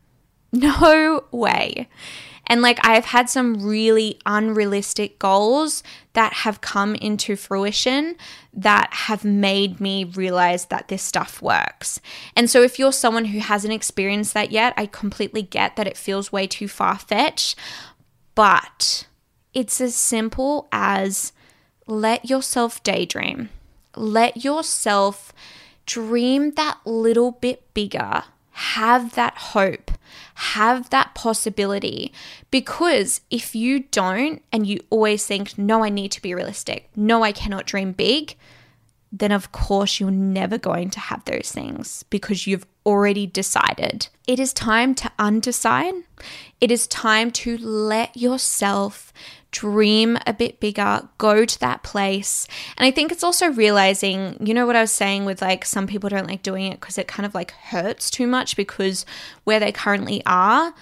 No 0.53 1.25
way. 1.33 1.89
And 2.47 2.63
like 2.63 2.79
I've 2.87 3.07
had 3.07 3.29
some 3.29 3.63
really 3.63 4.21
unrealistic 4.25 5.19
goals 5.19 5.83
that 6.13 6.33
have 6.33 6.61
come 6.61 6.95
into 6.95 7.35
fruition 7.35 8.17
that 8.55 8.89
have 8.93 9.25
made 9.25 9.81
me 9.81 10.05
realize 10.05 10.67
that 10.67 10.87
this 10.89 11.03
stuff 11.03 11.43
works. 11.43 12.01
And 12.37 12.49
so 12.49 12.63
if 12.63 12.79
you're 12.79 12.93
someone 12.93 13.27
who 13.27 13.41
hasn't 13.41 13.75
experienced 13.75 14.33
that 14.35 14.53
yet, 14.53 14.73
I 14.77 14.87
completely 14.87 15.43
get 15.43 15.75
that 15.77 15.89
it 15.89 15.97
feels 15.97 16.33
way 16.33 16.47
too 16.47 16.69
far 16.69 16.97
fetched, 16.97 17.59
but 18.37 19.09
it's 19.53 19.81
as 19.81 19.97
simple 19.97 20.69
as 20.71 21.33
let 21.89 22.31
yourself 22.31 22.81
daydream. 22.85 23.49
Let 23.97 24.45
yourself 24.45 25.33
dream 25.87 26.53
that 26.53 26.79
little 26.85 27.33
bit 27.33 27.75
bigger. 27.75 28.23
Have 28.53 29.17
that 29.17 29.37
hope 29.37 29.91
have 30.37 30.91
that 30.91 31.15
possibility 31.15 32.13
because 32.51 33.23
if 33.31 33.55
you 33.55 33.81
don't 33.91 34.43
and 34.53 34.67
you 34.67 34.81
always 34.91 35.27
think, 35.27 35.57
no, 35.57 35.83
I 35.83 35.89
need 35.89 36.13
to 36.13 36.23
be 36.23 36.35
realistic, 36.35 36.91
no, 36.95 37.23
I 37.23 37.33
cannot 37.33 37.67
dream 37.67 37.93
big, 37.93 38.37
then 39.19 39.33
of 39.33 39.53
course 39.53 39.99
you're 39.99 40.11
never 40.11 40.59
going 40.59 40.91
to 40.91 41.01
have 41.01 41.25
those 41.25 41.51
things 41.53 42.05
because 42.11 42.47
you've 42.47 42.67
already 42.85 43.27
decided. 43.27 44.09
It 44.27 44.39
is 44.39 44.53
time 44.53 44.95
to 44.97 45.11
undecide. 45.19 46.05
It 46.61 46.71
is 46.71 46.87
time 46.87 47.31
to 47.33 47.57
let 47.59 48.17
yourself 48.17 49.13
dream 49.51 50.19
a 50.27 50.35
bit 50.35 50.61
bigger, 50.61 51.09
go 51.19 51.45
to 51.45 51.61
that 51.61 51.83
place. 51.83 52.47
And 52.77 52.87
I 52.87 52.91
think 52.91 53.11
it's 53.11 53.25
also 53.25 53.49
realizing, 53.49 54.37
you 54.41 54.53
know, 54.53 54.67
what 54.67 54.77
I 54.77 54.83
was 54.83 54.93
saying 54.93 55.25
with 55.25 55.41
like 55.41 55.65
some 55.65 55.87
people 55.87 56.11
don't 56.11 56.29
like 56.29 56.43
doing 56.43 56.71
it 56.71 56.81
because 56.81 56.99
it 56.99 57.09
kind 57.09 57.25
of 57.27 57.35
like 57.35 57.53
hurts 57.53 58.11
too 58.11 58.27
much 58.27 58.57
because 58.57 59.07
where 59.45 59.61
they 59.61 59.73
currently 59.73 60.23
are. 60.27 60.75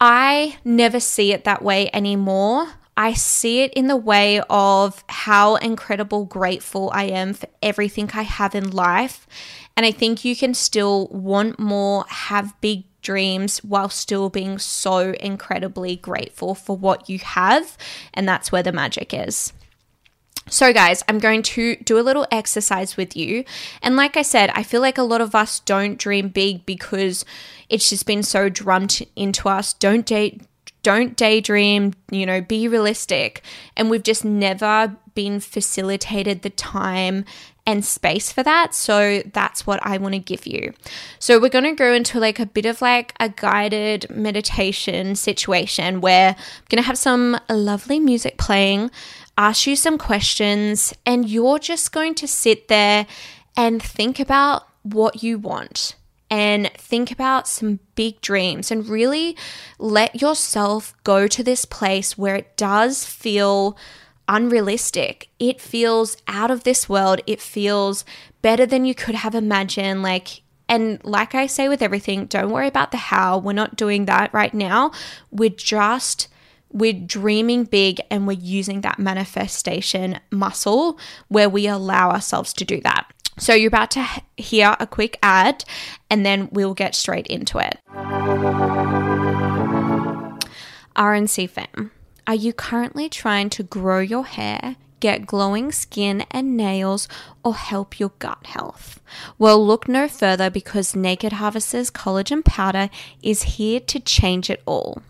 I 0.00 0.58
never 0.64 0.98
see 0.98 1.32
it 1.32 1.44
that 1.44 1.62
way 1.62 1.90
anymore. 1.92 2.68
I 2.96 3.12
see 3.14 3.62
it 3.62 3.72
in 3.74 3.88
the 3.88 3.96
way 3.96 4.40
of 4.48 5.02
how 5.08 5.56
incredible 5.56 6.24
grateful 6.24 6.90
I 6.94 7.04
am 7.04 7.34
for 7.34 7.48
everything 7.62 8.10
I 8.14 8.22
have 8.22 8.54
in 8.54 8.70
life. 8.70 9.26
And 9.76 9.84
I 9.84 9.90
think 9.90 10.24
you 10.24 10.36
can 10.36 10.54
still 10.54 11.08
want 11.08 11.58
more, 11.58 12.04
have 12.08 12.60
big 12.60 12.84
dreams 13.02 13.58
while 13.58 13.88
still 13.88 14.30
being 14.30 14.58
so 14.58 15.12
incredibly 15.20 15.96
grateful 15.96 16.54
for 16.54 16.76
what 16.76 17.08
you 17.08 17.18
have. 17.18 17.76
And 18.12 18.28
that's 18.28 18.52
where 18.52 18.62
the 18.62 18.72
magic 18.72 19.12
is. 19.12 19.52
So, 20.48 20.72
guys, 20.72 21.02
I'm 21.08 21.18
going 21.18 21.42
to 21.42 21.76
do 21.76 21.98
a 21.98 22.02
little 22.02 22.26
exercise 22.30 22.96
with 22.96 23.16
you. 23.16 23.44
And 23.82 23.96
like 23.96 24.16
I 24.16 24.22
said, 24.22 24.50
I 24.50 24.62
feel 24.62 24.82
like 24.82 24.98
a 24.98 25.02
lot 25.02 25.22
of 25.22 25.34
us 25.34 25.60
don't 25.60 25.98
dream 25.98 26.28
big 26.28 26.66
because 26.66 27.24
it's 27.68 27.88
just 27.88 28.06
been 28.06 28.22
so 28.22 28.48
drummed 28.50 29.06
into 29.16 29.48
us. 29.48 29.72
Don't 29.72 30.04
date. 30.04 30.42
Don't 30.84 31.16
daydream, 31.16 31.94
you 32.12 32.24
know, 32.24 32.40
be 32.40 32.68
realistic. 32.68 33.42
And 33.76 33.90
we've 33.90 34.04
just 34.04 34.24
never 34.24 34.96
been 35.14 35.40
facilitated 35.40 36.42
the 36.42 36.50
time 36.50 37.24
and 37.66 37.84
space 37.84 38.30
for 38.30 38.42
that. 38.42 38.74
So 38.74 39.22
that's 39.32 39.66
what 39.66 39.80
I 39.82 39.96
want 39.98 40.12
to 40.12 40.18
give 40.18 40.46
you. 40.46 40.74
So 41.18 41.40
we're 41.40 41.48
going 41.48 41.64
to 41.64 41.74
go 41.74 41.92
into 41.92 42.20
like 42.20 42.38
a 42.38 42.46
bit 42.46 42.66
of 42.66 42.82
like 42.82 43.14
a 43.18 43.30
guided 43.30 44.08
meditation 44.10 45.16
situation 45.16 46.00
where 46.00 46.36
I'm 46.38 46.64
going 46.68 46.82
to 46.82 46.86
have 46.86 46.98
some 46.98 47.40
lovely 47.48 47.98
music 47.98 48.36
playing, 48.36 48.90
ask 49.38 49.66
you 49.66 49.76
some 49.76 49.98
questions, 49.98 50.92
and 51.06 51.28
you're 51.28 51.58
just 51.58 51.90
going 51.90 52.14
to 52.16 52.28
sit 52.28 52.68
there 52.68 53.06
and 53.56 53.82
think 53.82 54.20
about 54.20 54.68
what 54.82 55.22
you 55.22 55.38
want 55.38 55.96
and 56.30 56.70
think 56.74 57.10
about 57.10 57.46
some 57.46 57.80
big 57.94 58.20
dreams 58.20 58.70
and 58.70 58.88
really 58.88 59.36
let 59.78 60.20
yourself 60.20 60.94
go 61.04 61.26
to 61.28 61.42
this 61.42 61.64
place 61.64 62.16
where 62.18 62.36
it 62.36 62.56
does 62.56 63.04
feel 63.04 63.76
unrealistic. 64.28 65.28
It 65.38 65.60
feels 65.60 66.16
out 66.26 66.50
of 66.50 66.64
this 66.64 66.88
world. 66.88 67.20
It 67.26 67.40
feels 67.40 68.04
better 68.42 68.66
than 68.66 68.84
you 68.84 68.94
could 68.94 69.14
have 69.14 69.34
imagined. 69.34 70.02
Like, 70.02 70.42
and 70.68 71.02
like 71.04 71.34
I 71.34 71.46
say 71.46 71.68
with 71.68 71.82
everything, 71.82 72.26
don't 72.26 72.50
worry 72.50 72.68
about 72.68 72.90
the 72.90 72.96
how. 72.96 73.38
We're 73.38 73.52
not 73.52 73.76
doing 73.76 74.06
that 74.06 74.32
right 74.32 74.54
now. 74.54 74.92
We're 75.30 75.50
just 75.50 76.28
we're 76.74 76.92
dreaming 76.92 77.64
big 77.64 78.00
and 78.10 78.26
we're 78.26 78.32
using 78.32 78.80
that 78.80 78.98
manifestation 78.98 80.18
muscle 80.32 80.98
where 81.28 81.48
we 81.48 81.68
allow 81.68 82.10
ourselves 82.10 82.52
to 82.52 82.64
do 82.64 82.80
that. 82.80 83.13
So 83.38 83.54
you're 83.54 83.68
about 83.68 83.90
to 83.92 84.06
hear 84.36 84.76
a 84.78 84.86
quick 84.86 85.18
ad 85.22 85.64
and 86.08 86.24
then 86.24 86.48
we'll 86.52 86.74
get 86.74 86.94
straight 86.94 87.26
into 87.26 87.58
it. 87.58 87.78
RNC 90.96 91.50
fam. 91.50 91.90
Are 92.26 92.34
you 92.34 92.52
currently 92.52 93.08
trying 93.08 93.50
to 93.50 93.62
grow 93.62 93.98
your 93.98 94.24
hair, 94.24 94.76
get 95.04 95.26
glowing 95.26 95.70
skin 95.70 96.24
and 96.30 96.56
nails, 96.56 97.06
or 97.42 97.54
help 97.54 98.00
your 98.00 98.10
gut 98.20 98.46
health? 98.46 99.00
Well, 99.38 99.62
look 99.62 99.86
no 99.86 100.08
further 100.08 100.48
because 100.48 100.96
Naked 100.96 101.34
Harvest's 101.34 101.90
collagen 101.90 102.42
powder 102.42 102.88
is 103.22 103.42
here 103.58 103.80
to 103.80 104.00
change 104.00 104.48
it 104.48 104.62
all. 104.64 105.02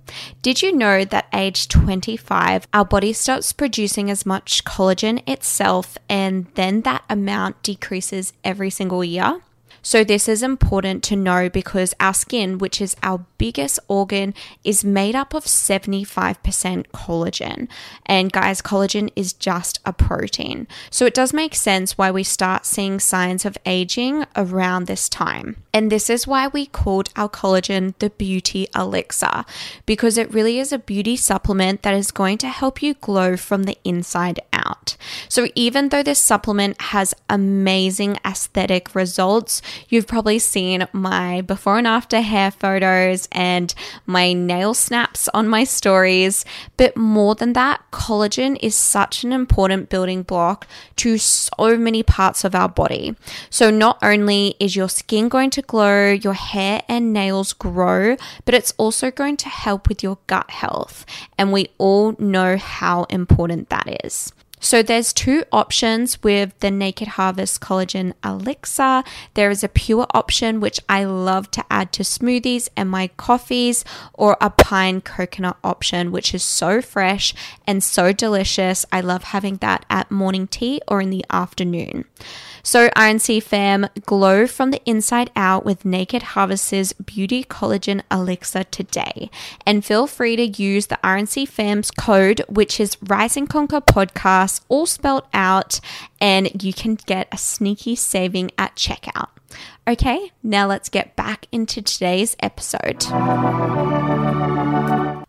Did 0.43 0.63
you 0.63 0.73
know 0.73 1.05
that 1.05 1.29
age 1.33 1.69
25, 1.69 2.67
our 2.75 2.85
body 2.85 3.13
starts 3.13 3.53
producing 3.53 4.11
as 4.11 4.27
much 4.27 4.65
collagen 4.65 5.23
itself, 5.29 5.97
and 6.09 6.47
then 6.57 6.81
that 6.81 7.05
amount 7.09 7.63
decreases 7.63 8.33
every 8.43 8.71
single 8.71 9.05
year? 9.05 9.43
So, 9.85 10.03
this 10.03 10.29
is 10.29 10.43
important 10.43 11.03
to 11.05 11.15
know 11.15 11.51
because 11.51 11.95
our 12.01 12.15
skin, 12.15 12.57
which 12.57 12.81
is 12.81 12.97
our 13.03 13.27
biggest 13.37 13.79
organ, 13.87 14.33
is 14.65 14.83
made 14.83 15.15
up 15.15 15.35
of 15.35 15.45
75% 15.45 16.87
collagen. 16.87 17.69
And 18.07 18.33
guys, 18.33 18.63
collagen 18.63 19.13
is 19.15 19.35
just 19.35 19.81
a 19.85 19.93
protein. 19.93 20.67
So, 20.89 21.05
it 21.05 21.13
does 21.13 21.35
make 21.35 21.55
sense 21.55 21.99
why 21.99 22.11
we 22.11 22.23
start 22.23 22.65
seeing 22.65 22.99
signs 22.99 23.45
of 23.45 23.59
aging 23.67 24.25
around 24.35 24.87
this 24.87 25.07
time. 25.11 25.57
And 25.75 25.93
this 25.93 26.09
is 26.09 26.27
why 26.27 26.49
we 26.49 26.65
called 26.65 27.11
our 27.15 27.29
collagen 27.29 27.93
the 27.99 28.09
beauty 28.09 28.69
elixir 28.75 29.45
because 29.85 30.17
it 30.17 30.33
really 30.33 30.59
is 30.59 30.73
a 30.73 30.79
beauty 30.79 31.17
supplement 31.17 31.83
that 31.83 31.95
is 31.95 32.11
going 32.11 32.39
to 32.39 32.49
help 32.49 32.83
you 32.83 32.95
glow 32.95 33.37
from 33.37 33.65
the 33.65 33.77
inside 33.85 34.41
out. 34.53 34.97
So, 35.29 35.49
even 35.55 35.91
though 35.91 36.03
this 36.03 36.21
supplement 36.21 36.81
has 36.81 37.13
amazing 37.29 38.19
aesthetic 38.25 38.95
results, 38.95 39.61
You've 39.89 40.07
probably 40.07 40.39
seen 40.39 40.87
my 40.93 41.41
before 41.43 41.79
and 41.79 41.87
after 41.87 42.21
hair 42.21 42.51
photos 42.51 43.29
and 43.33 43.75
my 44.07 44.33
nail 44.33 44.75
snaps 44.75 45.29
on 45.35 45.49
my 45.49 45.65
stories. 45.65 46.45
But 46.77 46.97
more 46.97 47.35
than 47.35 47.53
that, 47.55 47.83
collagen 47.93 48.59
is 48.61 48.75
such 48.75 49.25
an 49.25 49.33
important 49.33 49.89
building 49.89 50.23
block 50.23 50.67
to 50.97 51.19
so 51.19 51.77
many 51.77 52.03
parts 52.03 52.45
of 52.45 52.55
our 52.55 52.69
body. 52.69 53.17
So, 53.51 53.71
not 53.71 53.99
only 54.03 54.55
is 54.61 54.77
your 54.77 54.89
skin 54.89 55.29
going 55.29 55.51
to 55.51 55.63
glow, 55.63 56.11
your 56.11 56.35
hair 56.35 56.83
and 56.89 57.13
nails 57.13 57.53
grow, 57.53 58.17
but 58.45 58.55
it's 58.55 58.75
also 58.77 59.11
going 59.11 59.37
to 59.39 59.49
help 59.49 59.89
with 59.89 60.03
your 60.03 60.19
gut 60.27 60.51
health. 60.51 61.05
And 61.39 61.53
we 61.53 61.69
all 61.79 62.15
know 62.19 62.57
how 62.57 63.05
important 63.05 63.69
that 63.71 64.05
is. 64.05 64.33
So 64.61 64.83
there's 64.83 65.13
two 65.13 65.45
options 65.53 66.23
with 66.23 66.59
the 66.61 66.71
Naked 66.71 67.09
Harvest 67.09 67.61
Collagen 67.61 68.15
Elixir. 68.25 69.03
There 69.35 69.51
is 69.51 69.63
a 69.63 69.69
pure 69.69 70.07
option 70.15 70.61
which 70.61 70.81
I 70.89 71.05
love 71.05 71.51
to 71.53 71.65
add 71.71 71.93
to 71.93 72.03
smoothies 72.03 72.69
and 72.77 72.89
my 72.89 73.09
coffees 73.09 73.85
or 74.15 74.37
a 74.41 74.51
pine 74.51 75.01
coconut 75.01 75.59
option 75.63 76.13
which 76.13 76.35
is 76.35 76.43
so 76.43 76.81
fresh 76.81 77.35
and 77.67 77.85
so 77.85 78.13
delicious. 78.13 78.87
I 78.91 79.01
love 79.01 79.25
having 79.25 79.57
that 79.57 79.85
at 79.91 80.11
morning 80.11 80.47
tea 80.47 80.81
or 80.89 81.01
in 81.01 81.11
the 81.11 81.25
afternoon. 81.31 82.07
So, 82.67 82.89
RNC 82.97 83.43
fam, 83.43 83.87
glow 84.07 84.47
from 84.47 84.71
the 84.71 84.81
inside 84.87 85.31
out 85.37 85.67
with 85.67 85.85
Naked 85.85 86.23
Harvest's 86.23 86.95
Beauty 86.95 87.45
Collagen 87.45 88.01
Elixir 88.11 88.65
today. 88.65 89.29
And 89.67 89.85
feel 89.85 90.07
free 90.07 90.35
to 90.37 90.47
use 90.47 90.87
the 90.87 90.99
RNC 91.05 91.47
fam's 91.47 91.91
code, 91.91 92.41
which 92.49 92.81
is 92.81 92.97
Rise 93.03 93.37
and 93.37 93.51
Conquer 93.51 93.83
Podcast, 93.83 94.54
all 94.69 94.87
spelled 94.87 95.27
out, 95.33 95.81
and 96.21 96.63
you 96.63 96.73
can 96.73 96.97
get 97.07 97.29
a 97.33 97.39
sneaky 97.39 97.97
saving 97.97 98.51
at 98.59 98.77
checkout. 98.77 99.29
Okay, 99.87 100.33
now 100.43 100.67
let's 100.67 100.89
get 100.89 101.15
back 101.15 101.47
into 101.53 101.83
today's 101.83 102.37
episode. 102.41 103.05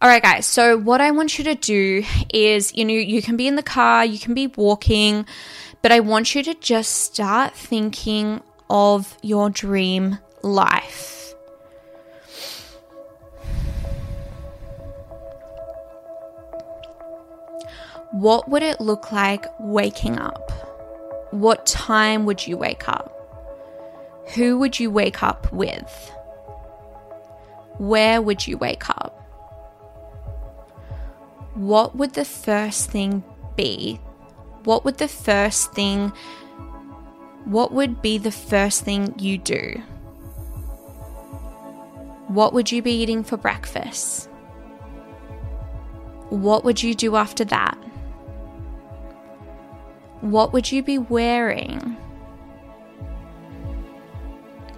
All 0.01 0.09
right, 0.09 0.23
guys. 0.23 0.45
So, 0.45 0.77
what 0.77 1.01
I 1.01 1.11
want 1.11 1.37
you 1.37 1.43
to 1.45 1.55
do 1.55 2.03
is, 2.33 2.73
you 2.75 2.85
know, 2.85 2.93
you 2.93 3.21
can 3.21 3.37
be 3.37 3.47
in 3.47 3.55
the 3.55 3.63
car, 3.63 4.05
you 4.05 4.17
can 4.17 4.33
be 4.33 4.47
walking, 4.47 5.25
but 5.81 5.91
I 5.91 5.99
want 5.99 6.33
you 6.35 6.43
to 6.43 6.53
just 6.55 6.91
start 6.91 7.53
thinking 7.53 8.41
of 8.69 9.17
your 9.21 9.49
dream 9.49 10.17
life. 10.41 11.34
What 18.15 18.47
would 18.47 18.63
it 18.63 18.79
look 18.79 19.11
like 19.11 19.45
waking 19.59 20.17
up? 20.17 20.51
What 21.31 21.65
time 21.65 22.25
would 22.25 22.47
you 22.47 22.55
wake 22.55 22.87
up? 22.87 23.11
Who 24.35 24.57
would 24.59 24.79
you 24.79 24.89
wake 24.89 25.21
up 25.21 25.51
with? 25.51 26.11
Where 27.77 28.21
would 28.21 28.47
you 28.47 28.57
wake 28.57 28.89
up? 28.89 29.21
What 31.55 31.97
would 31.97 32.13
the 32.13 32.23
first 32.23 32.89
thing 32.89 33.21
be 33.57 33.99
what 34.65 34.83
would 34.83 34.97
the 34.97 35.07
first 35.07 35.73
thing 35.73 36.11
what 37.43 37.71
would 37.71 38.01
be 38.01 38.17
the 38.17 38.31
first 38.31 38.83
thing 38.83 39.13
you 39.19 39.37
do? 39.37 39.83
What 42.27 42.53
would 42.53 42.71
you 42.71 42.81
be 42.81 42.91
eating 42.91 43.23
for 43.23 43.37
breakfast? 43.37 44.27
What 46.29 46.63
would 46.63 46.81
you 46.81 46.95
do 46.95 47.15
after 47.15 47.45
that? 47.45 47.77
What 50.25 50.53
would 50.53 50.71
you 50.71 50.81
be 50.81 50.97
wearing? 50.97 51.95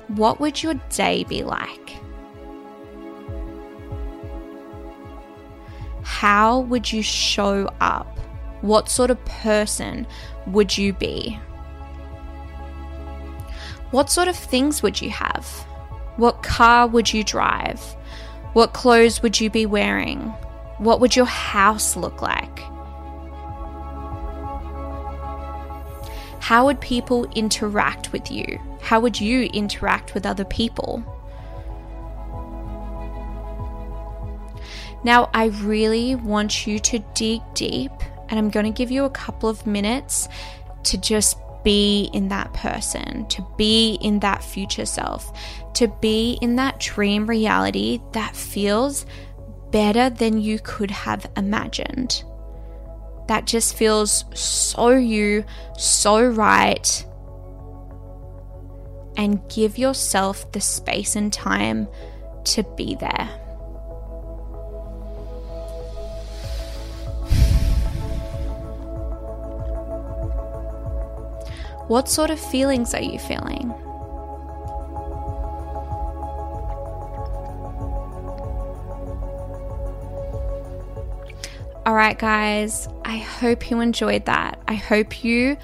What 0.10 0.42
would 0.42 0.62
your 0.62 0.74
day 0.90 1.24
be 1.24 1.42
like? 1.42 1.94
How 6.04 6.60
would 6.60 6.92
you 6.92 7.02
show 7.02 7.72
up? 7.80 8.20
What 8.60 8.90
sort 8.90 9.10
of 9.10 9.24
person 9.24 10.06
would 10.48 10.78
you 10.78 10.92
be? 10.92 11.40
What 13.92 14.12
sort 14.12 14.28
of 14.28 14.36
things 14.36 14.84
would 14.84 15.02
you 15.02 15.12
have? 15.12 15.48
What 16.18 16.44
car 16.44 16.88
would 16.88 17.14
you 17.14 17.24
drive? 17.24 17.80
What 18.52 18.74
clothes 18.74 19.24
would 19.24 19.40
you 19.40 19.50
be 19.50 19.66
wearing? 19.66 20.20
What 20.80 21.00
would 21.00 21.16
your 21.16 21.26
house 21.26 21.96
look 21.96 22.22
like? 22.22 22.60
How 26.48 26.64
would 26.64 26.80
people 26.80 27.26
interact 27.36 28.14
with 28.14 28.32
you? 28.32 28.58
How 28.80 29.02
would 29.02 29.20
you 29.20 29.48
interact 29.48 30.14
with 30.14 30.26
other 30.26 30.46
people? 30.46 31.04
Now, 35.04 35.30
I 35.34 35.48
really 35.48 36.16
want 36.16 36.66
you 36.66 36.80
to 36.80 37.00
dig 37.16 37.42
deep 37.54 37.92
and 38.30 38.40
I'm 38.40 38.50
going 38.50 38.66
to 38.66 38.72
give 38.72 38.90
you 38.90 39.04
a 39.04 39.10
couple 39.10 39.50
of 39.50 39.68
minutes 39.68 40.30
to 40.84 40.98
just 40.98 41.38
be 41.66 42.10
in 42.14 42.30
that 42.30 42.54
person, 42.54 43.28
to 43.28 43.46
be 43.58 43.96
in 43.96 44.22
that 44.22 44.42
future 44.42 44.86
self, 44.86 45.38
to 45.74 45.90
be 46.00 46.40
in 46.42 46.56
that 46.56 46.80
dream 46.80 47.28
reality 47.28 48.00
that 48.14 48.38
feels 48.38 49.06
better 49.72 50.10
than 50.10 50.40
you 50.40 50.60
could 50.60 50.92
have 50.92 51.30
imagined. 51.36 52.24
That 53.28 53.46
just 53.46 53.76
feels 53.76 54.26
so 54.34 54.90
you, 54.90 55.44
so 55.78 56.26
right. 56.26 57.06
And 59.18 59.42
give 59.50 59.78
yourself 59.78 60.52
the 60.52 60.62
space 60.62 61.16
and 61.16 61.34
time 61.34 61.88
to 62.46 62.64
be 62.78 62.96
there. 62.96 63.30
What 71.88 72.10
sort 72.10 72.30
of 72.30 72.40
feelings 72.40 72.94
are 72.94 73.02
you 73.02 73.18
feeling? 73.18 73.72
All 81.86 81.94
right, 81.94 82.20
guys, 82.20 82.90
I 83.08 83.20
hope 83.20 83.72
you 83.72 83.80
enjoyed 83.80 84.26
that. 84.26 84.62
I 84.68 84.74
hope 84.76 85.24
you 85.24 85.56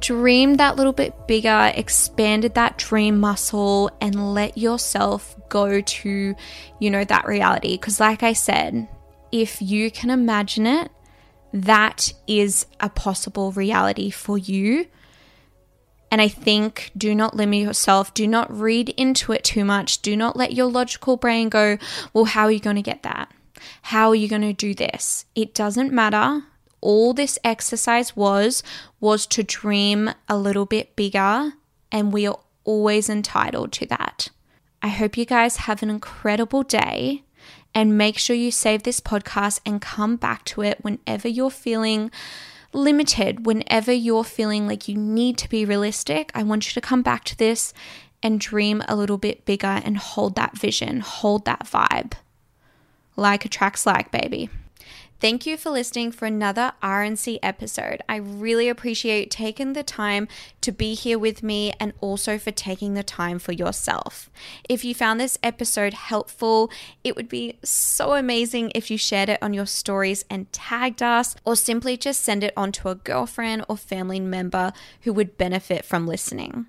dreamed 0.00 0.58
that 0.58 0.74
little 0.74 0.92
bit 0.92 1.28
bigger, 1.28 1.72
expanded 1.72 2.54
that 2.54 2.76
dream 2.76 3.20
muscle, 3.20 3.92
and 4.00 4.34
let 4.34 4.58
yourself 4.58 5.36
go 5.48 5.80
to, 5.80 6.34
you 6.80 6.90
know, 6.90 7.04
that 7.04 7.28
reality. 7.28 7.76
Because, 7.76 8.00
like 8.00 8.24
I 8.24 8.32
said, 8.32 8.88
if 9.30 9.62
you 9.62 9.92
can 9.92 10.10
imagine 10.10 10.66
it, 10.66 10.90
that 11.52 12.12
is 12.26 12.66
a 12.80 12.88
possible 12.88 13.52
reality 13.52 14.10
for 14.10 14.36
you. 14.36 14.88
And 16.10 16.20
I 16.20 16.26
think 16.26 16.90
do 16.96 17.14
not 17.14 17.36
limit 17.36 17.60
yourself. 17.60 18.12
Do 18.12 18.26
not 18.26 18.52
read 18.52 18.88
into 18.88 19.30
it 19.30 19.44
too 19.44 19.64
much. 19.64 20.02
Do 20.02 20.16
not 20.16 20.36
let 20.36 20.52
your 20.52 20.66
logical 20.66 21.16
brain 21.16 21.48
go, 21.48 21.78
well, 22.12 22.24
how 22.24 22.46
are 22.46 22.50
you 22.50 22.58
going 22.58 22.74
to 22.74 22.82
get 22.82 23.04
that? 23.04 23.32
How 23.82 24.08
are 24.08 24.16
you 24.16 24.26
going 24.26 24.42
to 24.42 24.52
do 24.52 24.74
this? 24.74 25.26
It 25.36 25.54
doesn't 25.54 25.92
matter. 25.92 26.42
All 26.80 27.12
this 27.12 27.38
exercise 27.42 28.14
was, 28.14 28.62
was 29.00 29.26
to 29.28 29.42
dream 29.42 30.10
a 30.28 30.38
little 30.38 30.66
bit 30.66 30.94
bigger, 30.96 31.54
and 31.90 32.12
we 32.12 32.26
are 32.26 32.38
always 32.64 33.08
entitled 33.08 33.72
to 33.72 33.86
that. 33.86 34.28
I 34.82 34.88
hope 34.88 35.16
you 35.16 35.24
guys 35.24 35.56
have 35.56 35.82
an 35.82 35.90
incredible 35.90 36.62
day 36.62 37.24
and 37.74 37.98
make 37.98 38.18
sure 38.18 38.36
you 38.36 38.50
save 38.50 38.84
this 38.84 39.00
podcast 39.00 39.60
and 39.66 39.80
come 39.80 40.16
back 40.16 40.44
to 40.46 40.62
it 40.62 40.82
whenever 40.82 41.28
you're 41.28 41.50
feeling 41.50 42.10
limited 42.72 43.46
whenever 43.46 43.92
you're 43.92 44.24
feeling 44.24 44.66
like 44.66 44.88
you 44.88 44.96
need 44.96 45.38
to 45.38 45.48
be 45.48 45.64
realistic. 45.64 46.30
I 46.34 46.42
want 46.42 46.66
you 46.68 46.72
to 46.74 46.86
come 46.86 47.02
back 47.02 47.24
to 47.24 47.38
this 47.38 47.72
and 48.22 48.40
dream 48.40 48.82
a 48.88 48.96
little 48.96 49.18
bit 49.18 49.44
bigger 49.44 49.80
and 49.84 49.96
hold 49.96 50.34
that 50.34 50.56
vision, 50.56 51.00
hold 51.00 51.44
that 51.44 51.64
vibe. 51.64 52.14
Like 53.16 53.44
attracts 53.44 53.86
like, 53.86 54.10
baby. 54.10 54.50
Thank 55.20 55.46
you 55.46 55.56
for 55.56 55.70
listening 55.70 56.12
for 56.12 56.26
another 56.26 56.74
RNC 56.80 57.40
episode. 57.42 58.02
I 58.08 58.16
really 58.16 58.68
appreciate 58.68 59.32
taking 59.32 59.72
the 59.72 59.82
time 59.82 60.28
to 60.60 60.70
be 60.70 60.94
here 60.94 61.18
with 61.18 61.42
me 61.42 61.72
and 61.80 61.92
also 62.00 62.38
for 62.38 62.52
taking 62.52 62.94
the 62.94 63.02
time 63.02 63.40
for 63.40 63.50
yourself. 63.50 64.30
If 64.68 64.84
you 64.84 64.94
found 64.94 65.18
this 65.18 65.36
episode 65.42 65.92
helpful, 65.94 66.70
it 67.02 67.16
would 67.16 67.28
be 67.28 67.58
so 67.64 68.14
amazing 68.14 68.70
if 68.76 68.92
you 68.92 68.96
shared 68.96 69.28
it 69.28 69.42
on 69.42 69.52
your 69.52 69.66
stories 69.66 70.24
and 70.30 70.52
tagged 70.52 71.02
us, 71.02 71.34
or 71.44 71.56
simply 71.56 71.96
just 71.96 72.20
send 72.20 72.44
it 72.44 72.52
on 72.56 72.70
to 72.72 72.88
a 72.88 72.94
girlfriend 72.94 73.64
or 73.68 73.76
family 73.76 74.20
member 74.20 74.72
who 75.00 75.12
would 75.12 75.36
benefit 75.36 75.84
from 75.84 76.06
listening. 76.06 76.66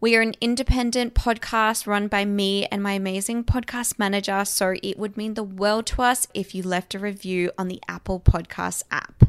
We 0.00 0.16
are 0.16 0.20
an 0.20 0.34
independent 0.40 1.14
podcast 1.14 1.86
run 1.86 2.08
by 2.08 2.24
me 2.24 2.66
and 2.66 2.82
my 2.82 2.92
amazing 2.92 3.44
podcast 3.44 3.98
manager, 3.98 4.44
so 4.44 4.74
it 4.82 4.98
would 4.98 5.16
mean 5.16 5.34
the 5.34 5.42
world 5.42 5.86
to 5.86 6.02
us 6.02 6.26
if 6.34 6.54
you 6.54 6.62
left 6.62 6.94
a 6.94 6.98
review 6.98 7.50
on 7.58 7.68
the 7.68 7.80
Apple 7.88 8.20
Podcast 8.20 8.84
app. 8.90 9.24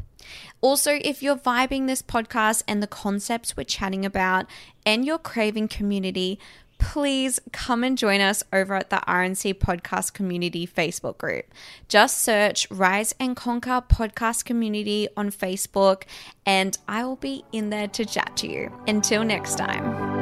Also, 0.60 0.98
if 1.02 1.22
you're 1.22 1.36
vibing 1.36 1.86
this 1.86 2.02
podcast 2.02 2.62
and 2.68 2.82
the 2.82 2.86
concepts 2.86 3.56
we're 3.56 3.64
chatting 3.64 4.06
about 4.06 4.46
and 4.86 5.04
you're 5.04 5.18
craving 5.18 5.68
community, 5.68 6.38
please 6.78 7.40
come 7.52 7.84
and 7.84 7.96
join 7.96 8.20
us 8.20 8.42
over 8.52 8.74
at 8.74 8.90
the 8.90 9.02
RNC 9.06 9.54
Podcast 9.54 10.12
Community 10.12 10.66
Facebook 10.66 11.16
group. 11.16 11.46
Just 11.88 12.18
search 12.18 12.68
Rise 12.70 13.14
and 13.20 13.36
Conquer 13.36 13.82
Podcast 13.88 14.44
Community 14.44 15.08
on 15.16 15.30
Facebook, 15.30 16.02
and 16.44 16.76
I 16.88 17.04
will 17.04 17.16
be 17.16 17.44
in 17.52 17.70
there 17.70 17.88
to 17.88 18.04
chat 18.04 18.36
to 18.38 18.48
you. 18.50 18.72
Until 18.88 19.24
next 19.24 19.56
time. 19.56 20.21